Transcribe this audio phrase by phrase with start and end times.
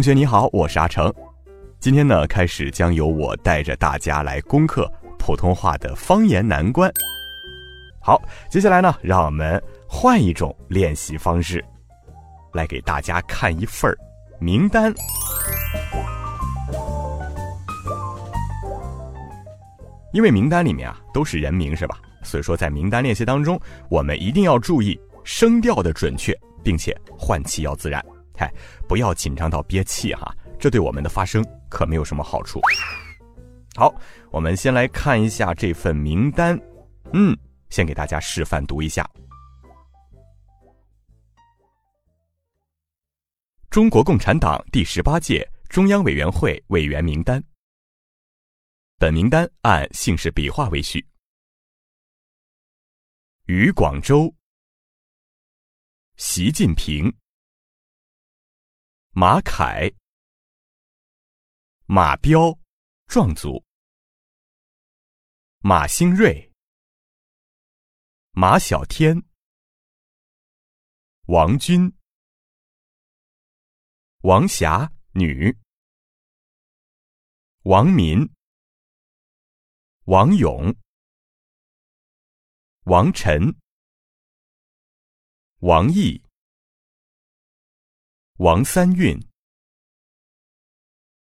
[0.00, 1.12] 同学你好，我是阿成。
[1.78, 6.90] 今天呢，开始将由我带着大家来攻克普通话的方言难关。
[8.00, 8.18] 好，
[8.48, 11.62] 接下来呢，让我们换一种练习方式，
[12.54, 13.94] 来给大家看一份
[14.38, 14.90] 名单。
[20.14, 21.98] 因为名单里面啊都是人名，是吧？
[22.22, 23.60] 所以说在名单练习当中，
[23.90, 28.02] 我们一定要注意声调的准确，并且换气要自然。
[28.40, 28.50] 嗨，
[28.88, 32.58] 不要紧张到憋气哈，这对我们的发声可没有什么好处。
[33.76, 33.94] 好，
[34.30, 36.58] 我们先来看一下这份名单，
[37.12, 37.36] 嗯，
[37.68, 39.06] 先给大家示范读一下：
[43.68, 47.44] 中国共产党第十八届中央委员会委员名单。
[48.96, 51.06] 本名单按姓氏笔画为序：
[53.44, 54.34] 于广州、
[56.16, 57.14] 习近平。
[59.12, 59.90] 马凯、
[61.86, 62.56] 马彪，
[63.08, 63.64] 壮族；
[65.58, 66.52] 马兴瑞、
[68.30, 69.20] 马小天、
[71.26, 71.92] 王军、
[74.22, 75.58] 王霞，女；
[77.64, 78.32] 王民、
[80.04, 80.72] 王勇、
[82.84, 83.58] 王晨、
[85.58, 86.29] 王毅。
[88.42, 89.20] 王三运、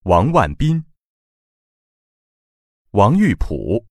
[0.00, 0.84] 王万斌、
[2.90, 3.86] 王玉普、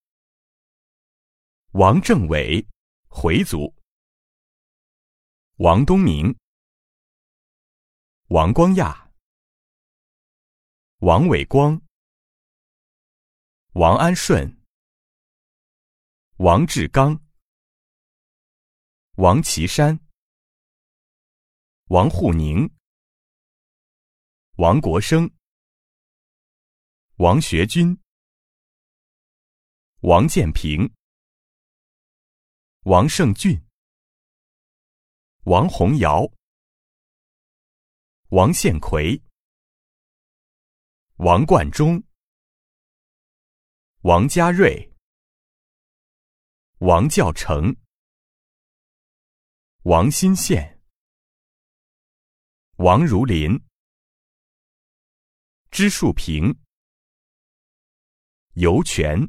[1.72, 2.68] 王政伟，
[3.08, 3.74] 回族；
[5.56, 6.38] 王东明、
[8.28, 9.10] 王光亚、
[10.98, 11.82] 王伟光、
[13.72, 14.62] 王安顺、
[16.40, 17.24] 王志刚、
[19.16, 19.98] 王岐山、
[21.86, 22.70] 王沪宁。
[24.58, 25.34] 王国生、
[27.16, 28.00] 王学军、
[30.02, 30.94] 王建平、
[32.81, 33.66] 王胜俊、
[35.46, 36.31] 王洪尧、
[38.28, 39.24] 王献奎、
[41.16, 42.03] 王冠中、
[44.02, 44.94] 王家瑞、
[46.78, 47.75] 王教成、
[49.86, 50.80] 王新宪、
[52.78, 53.59] 王如林。
[55.74, 56.56] 支树平、
[58.52, 59.28] 游泉、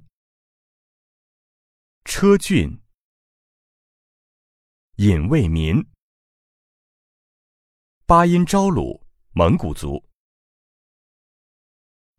[2.05, 2.69] 车俊、
[4.97, 5.83] 尹卫民、
[8.05, 10.07] 巴音昭鲁，蒙古族；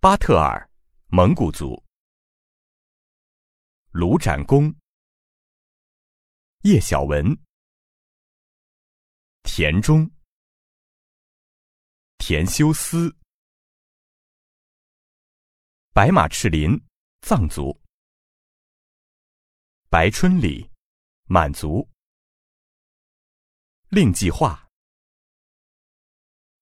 [0.02, 0.68] 巴特尔，
[1.10, 1.80] 蒙古族；
[3.92, 4.76] 卢展公、
[6.64, 7.24] 叶小文、
[9.44, 10.10] 田中、
[12.18, 13.16] 田修斯。
[15.96, 16.78] 白马赤林，
[17.22, 17.72] 藏族；
[19.90, 20.70] 白春里，
[21.24, 21.88] 满族；
[23.88, 24.70] 令计划，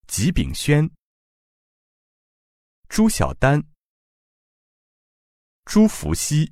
[0.07, 0.88] 吉炳轩；
[2.88, 3.59] 朱小丹，
[5.65, 6.45] 朱福熙；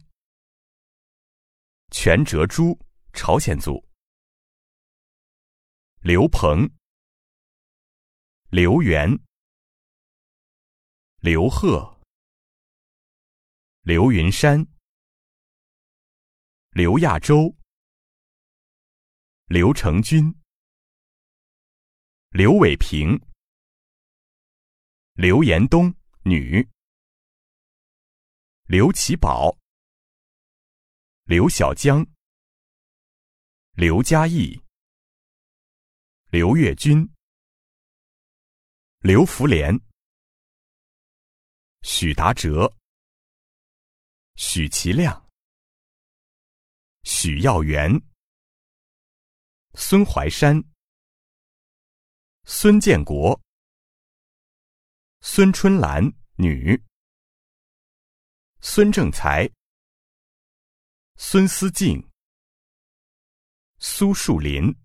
[1.91, 2.79] 全哲珠，
[3.13, 3.85] 朝鲜族；
[5.99, 6.67] 刘鹏，
[8.49, 9.07] 刘元，
[11.19, 11.90] 刘贺。
[13.83, 14.63] 刘云山、
[16.69, 17.57] 刘亚洲、
[19.45, 20.31] 刘成军、
[22.29, 23.19] 刘伟平、
[25.13, 25.91] 刘延东
[26.25, 26.69] 女、
[28.67, 29.57] 刘奇宝、
[31.23, 32.05] 刘小江、
[33.71, 34.61] 刘嘉义、
[36.29, 37.11] 刘月军、
[38.99, 39.75] 刘福莲、
[41.81, 42.80] 许达哲。
[44.43, 45.29] 许其亮、
[47.03, 47.91] 许耀元、
[49.75, 50.59] 孙怀山、
[52.45, 53.39] 孙建国、
[55.21, 56.03] 孙春兰
[56.37, 56.75] 女、
[58.61, 59.47] 孙正才、
[61.17, 62.09] 孙思静、
[63.77, 64.80] 苏树林。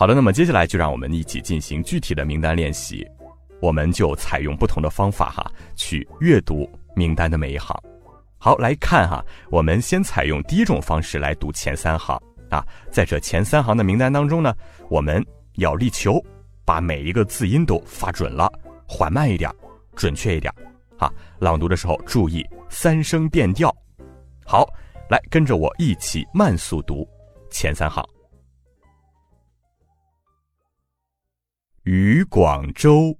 [0.00, 3.06] 好的，那么接下来就让我们一起进行具体的名单练习。
[3.60, 6.66] 我们就采用不同的方法哈，去阅读
[6.96, 7.78] 名单的每一行。
[8.38, 12.18] 好，来看哈，我们先采用第一种方式来读前三行
[12.48, 12.66] 啊。
[12.90, 14.54] 在这前三行的名单当中呢，
[14.88, 15.22] 我们
[15.56, 16.18] 要力求
[16.64, 18.50] 把每一个字音都发准了，
[18.88, 19.54] 缓慢一点，
[19.94, 20.50] 准确一点。
[20.96, 23.70] 啊，朗读的时候注意三声变调。
[24.46, 24.66] 好，
[25.10, 27.06] 来跟着我一起慢速读
[27.50, 28.02] 前三行。
[31.92, 33.18] 于广州，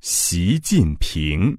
[0.00, 1.58] 习近平，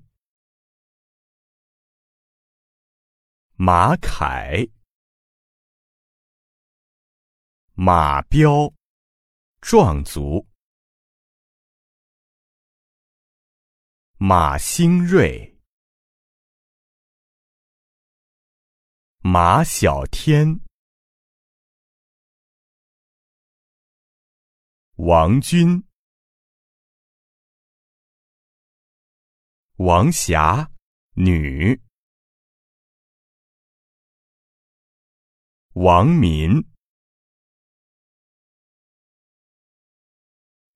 [3.53, 4.67] 马凯，
[7.73, 8.73] 马彪，
[9.59, 10.47] 壮族，
[14.17, 15.55] 马兴瑞，
[19.19, 20.59] 马小天。
[25.03, 25.83] 王军、
[29.77, 30.71] 王霞，
[31.15, 31.81] 女；
[35.73, 36.69] 王民、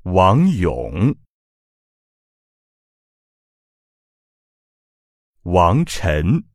[0.05, 1.15] 王勇、
[5.43, 6.49] 王晨、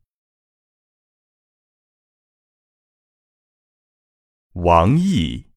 [4.55, 5.50] 王毅。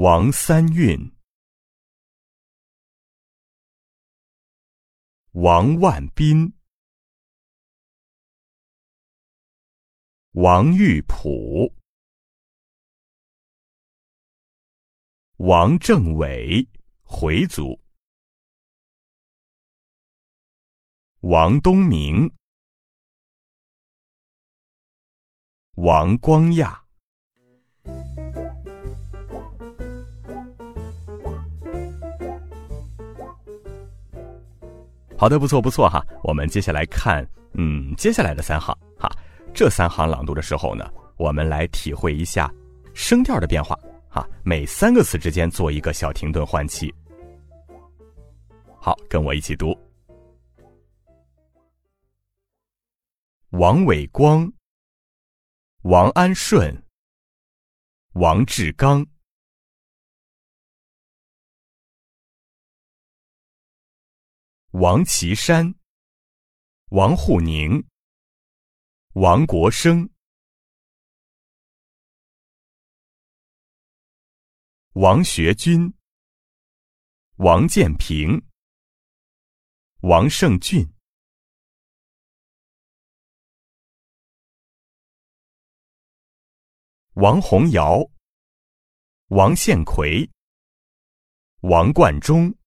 [0.00, 1.12] 王三运，
[5.32, 6.56] 王万斌，
[10.34, 11.74] 王玉普，
[15.38, 16.68] 王政伟，
[17.02, 17.82] 回族，
[21.22, 22.32] 王东明，
[25.72, 26.87] 王光亚。
[35.18, 36.00] 好的，不错不错哈。
[36.22, 39.10] 我们接下来看，嗯，接下来的三行哈。
[39.52, 42.48] 这三行朗读的时候呢，我们来体会一下
[42.94, 43.76] 声调的变化
[44.08, 44.24] 哈。
[44.44, 46.94] 每三个词之间做一个小停顿换气。
[48.80, 49.76] 好，跟我一起读：
[53.50, 54.48] 王伟光、
[55.82, 56.72] 王安顺、
[58.12, 59.04] 王志刚。
[64.80, 65.74] 王岐山、
[66.90, 67.84] 王沪宁、
[69.14, 70.08] 王国生、
[74.92, 75.92] 王学军、
[77.38, 78.40] 王建平、
[80.02, 80.88] 王胜俊、
[87.14, 88.08] 王洪尧、
[89.30, 90.30] 王献奎、
[91.62, 92.57] 王冠中。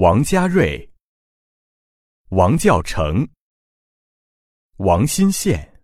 [0.00, 0.92] 王家瑞、
[2.28, 3.28] 王教成、
[4.76, 5.82] 王新宪、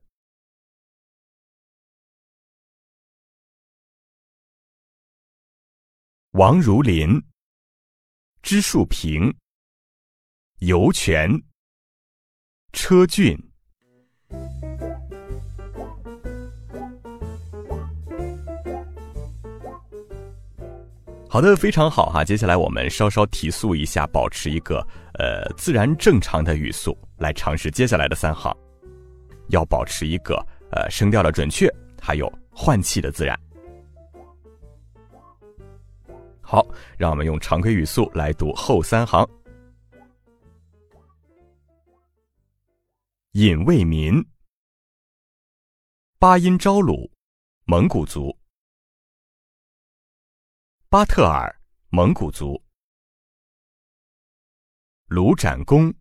[6.31, 7.21] 王如林、
[8.41, 9.37] 支树平、
[10.61, 11.29] 尤全、
[12.73, 13.37] 车俊。
[21.35, 22.23] 好的，非常好哈。
[22.25, 24.79] 接下来我们稍稍提速一下，保持一个
[25.15, 28.57] 呃自然正常的语速来尝试接下来的三行，
[29.49, 30.37] 要保持一个
[30.71, 31.69] 呃声调的准确，
[32.01, 33.37] 还有换气的自然。
[36.41, 36.65] 好，
[36.97, 39.29] 让我们用常规语速来读后三行。
[43.33, 44.25] 尹卫民，
[46.21, 47.11] 八音昭鲁，
[47.65, 48.33] 蒙古族。
[50.95, 52.63] 巴特尔，蒙古族；
[55.07, 55.93] 卢展公、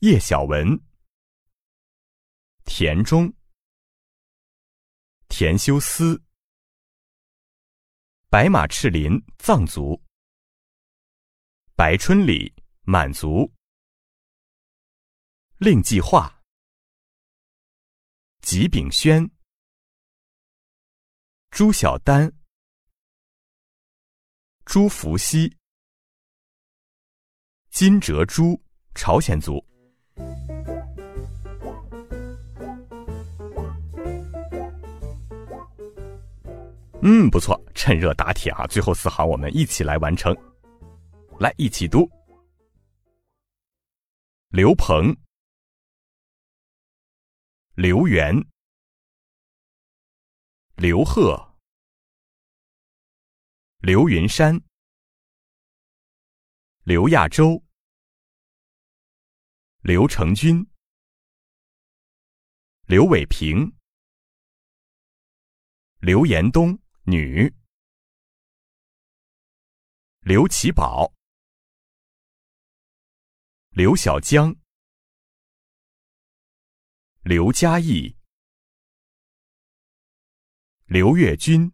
[0.00, 0.68] 叶小文、
[2.66, 3.32] 田中、
[5.30, 6.22] 田修斯、
[8.28, 9.98] 白马赤林，藏族；
[11.74, 13.50] 白春里，满族；
[15.56, 16.42] 令计划，
[18.42, 19.26] 吉炳轩、
[21.48, 22.43] 朱小丹。
[24.64, 25.54] 朱伏羲。
[27.70, 28.58] 金哲洙
[28.94, 29.62] 朝鲜族。
[37.02, 40.34] 嗯不错趁热打铁啊最后四行我们一起来完成。
[41.38, 42.10] 来一起读。
[44.48, 45.14] 刘鹏。
[47.74, 48.34] 刘源
[50.76, 51.53] 刘贺。
[53.86, 54.64] 刘云山、
[56.84, 57.62] 刘亚洲、
[59.82, 60.66] 刘成军、
[62.86, 63.76] 刘伟平、
[65.98, 66.80] 刘延东。
[67.02, 67.54] 女，
[70.20, 71.12] 刘奇宝、
[73.68, 74.56] 刘小江、
[77.20, 78.16] 刘嘉义、
[80.86, 81.70] 刘月军、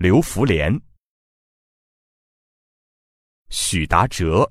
[0.00, 0.72] 刘福莲、
[3.50, 4.48] 许达哲、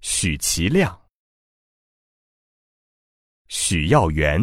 [0.00, 1.10] 许其亮、
[3.48, 4.40] 许耀元。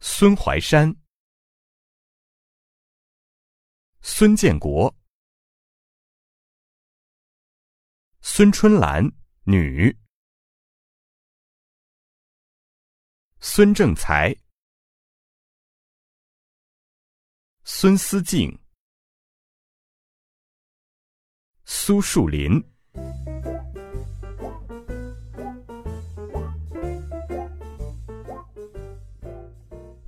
[0.00, 0.90] 孙怀山、
[4.00, 4.96] 孙建国、
[8.22, 9.04] 孙春兰
[9.44, 9.94] 女、
[13.38, 14.34] 孙正才、
[17.72, 18.52] 孙思静、
[21.64, 22.62] 苏树林。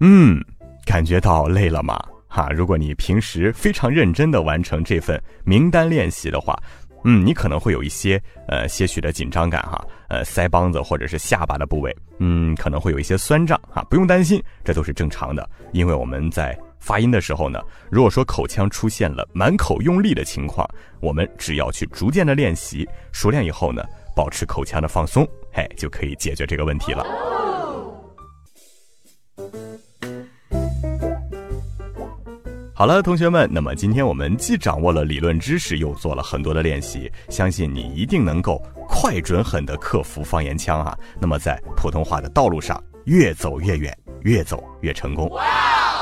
[0.01, 0.45] 嗯，
[0.85, 1.97] 感觉到累了吗？
[2.27, 6.61] 哈，如果你平时非常认真的完成这份名单练习的话，
[7.05, 17.61] 嗯，你可能会有一些呃些许的紧张感哈，呃，腮帮子或者是下巴的部位，嗯，可能会有一些酸胀哈，不用担心，这都是正常的，因为我们在发音的时候呢，
[17.91, 20.69] 如果说口腔出现了满口用力的情况，
[21.01, 23.85] 我们只要去逐渐的练习，熟练以后呢，
[24.17, 27.07] 保持口腔的放松，嘿，就可以解决这个问题了。
[32.75, 40.99] 好了，同学们，那么今天我们既掌握了理论知识，又做了很多的练习，相信你一定能够快、准、狠的克服方言腔啊！
[41.21, 45.29] 那么在普通话的道路上越走越远，越走越成功。
[45.31, 46.02] 哇！